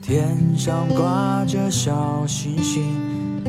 [0.00, 2.84] 天上挂着小星星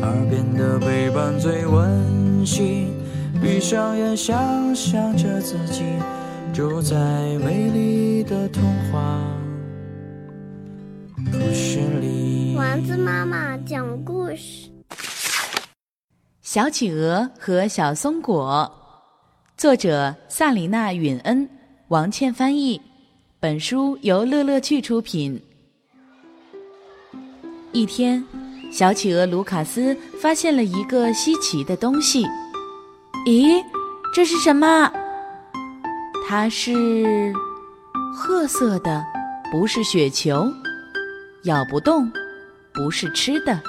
[0.02, 3.04] 耳边的陪伴最温馨。
[3.42, 5.84] 闭上眼想象着自己
[6.54, 6.96] 住在
[7.43, 9.20] 美丽的童话。
[11.29, 14.70] 故事里丸子妈妈讲故事。
[16.42, 18.71] 小企鹅和小松果。
[19.57, 21.63] 作者萨里娜允恩。
[21.93, 22.82] 王倩翻译。
[23.39, 25.39] 本书由乐乐趣出品。
[27.71, 28.25] 一天，
[28.71, 32.25] 小企鹅卢卡斯发现了一个稀奇的东西。
[33.28, 33.64] 咦，
[34.11, 34.92] 这是什么？
[36.28, 37.31] 它是
[38.11, 39.05] 褐色的，
[39.52, 40.52] 不是雪球，
[41.44, 42.11] 咬不动，
[42.73, 43.61] 不是吃的，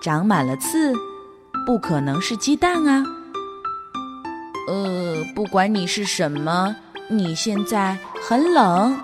[0.00, 0.94] 长满了刺，
[1.66, 3.04] 不可能是鸡蛋啊！
[4.66, 6.74] 呃，不管你是什么，
[7.08, 8.98] 你现在很冷。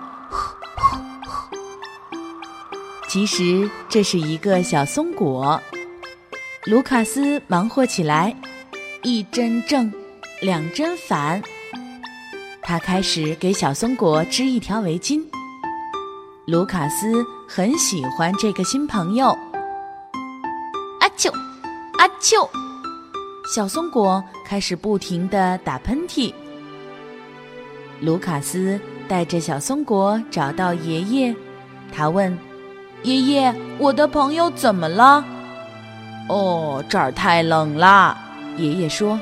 [3.07, 5.59] 其实这是一个小松果，
[6.65, 8.35] 卢卡斯忙活起来。
[9.01, 9.91] 一针正，
[10.41, 11.41] 两针反。
[12.61, 15.23] 他开始给小松果织一条围巾。
[16.45, 19.27] 卢卡斯很喜欢这个新朋友。
[20.99, 21.31] 阿丘，
[21.97, 22.47] 阿丘，
[23.55, 26.33] 小松果开始不停地打喷嚏。
[28.01, 31.35] 卢卡斯带着小松果找到爷爷，
[31.91, 32.37] 他问
[33.03, 35.23] ：“爷爷，我的朋友怎么了
[36.29, 38.17] ？”“哦，这儿太冷了。”
[38.57, 39.19] 爷爷说：“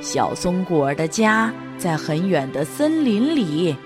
[0.00, 3.76] 小松果的家在很远的森林里，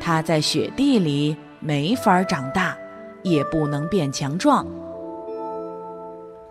[0.00, 2.76] 它在雪地里没法长大，
[3.22, 4.66] 也不能变强壮。”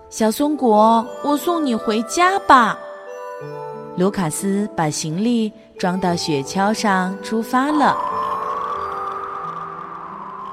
[0.09, 2.77] 小松果，我送你回家吧。
[3.97, 7.97] 卢卡斯把行李装到雪橇上，出发了。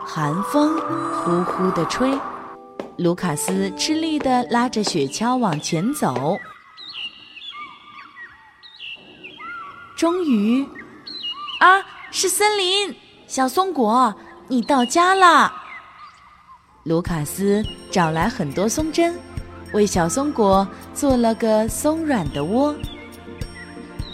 [0.07, 0.75] 寒风
[1.13, 2.19] 呼呼地吹，
[2.97, 6.39] 卢卡斯吃力地拉着雪橇往前走。
[9.95, 10.67] 终于，
[11.61, 12.97] 啊，是森林！
[13.27, 14.15] 小松果，
[14.49, 15.53] 你到家了。
[16.85, 19.15] 卢卡斯找来很多松针，
[19.75, 22.75] 为小松果做了个松软的窝。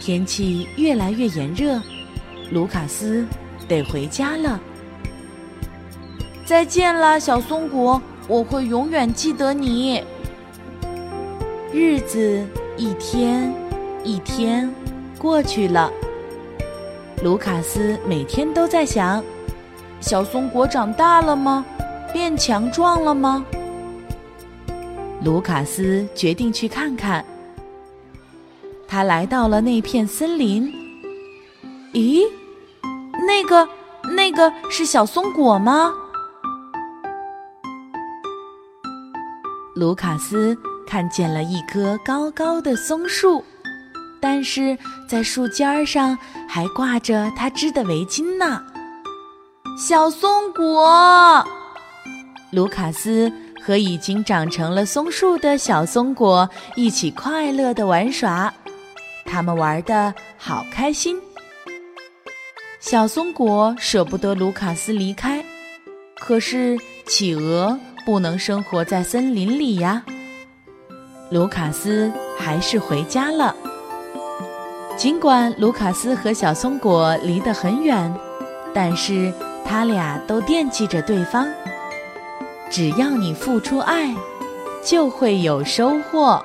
[0.01, 1.79] 天气越来越炎热，
[2.51, 3.27] 卢卡斯
[3.69, 4.59] 得回家了。
[6.43, 10.03] 再见了，小松果，我会永远记得你。
[11.71, 12.45] 日子
[12.79, 13.55] 一天
[14.03, 14.69] 一天。
[15.19, 15.93] 过去了，
[17.23, 19.23] 卢卡斯每天都在想：
[20.01, 21.63] 小松果长大了吗？
[22.11, 23.45] 变强壮了吗？
[25.23, 27.23] 卢卡斯决定去看看。
[28.91, 30.69] 他来到了那片森林。
[31.93, 32.27] 咦，
[33.25, 33.69] 那个
[34.17, 35.95] 那个是小松果吗？
[39.77, 40.59] 卢卡斯
[40.89, 43.45] 看见了一棵高高的松树。
[44.23, 44.77] 但是
[45.09, 48.61] 在树尖上还挂着他织的围巾呢。
[49.79, 51.43] 小松果，
[52.53, 53.33] 卢卡斯
[53.65, 58.53] 和已经长成了松树的小松果一起快乐的玩耍，
[59.31, 61.17] 他们玩的好开心。
[62.81, 65.45] 小松果舍不得卢卡斯离开，
[66.19, 66.77] 可是
[67.07, 70.03] 企鹅不能生活在森林里呀。
[71.31, 73.55] 卢卡斯还是回家了。
[74.97, 78.13] 尽管卢卡斯和小松果离得很远，
[78.75, 79.33] 但是
[79.65, 81.47] 他俩都惦记着对方。
[82.69, 84.15] 只要你付出爱，
[84.85, 86.45] 就会有收获。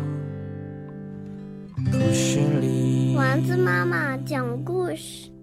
[3.15, 5.40] 丸子妈妈讲故事。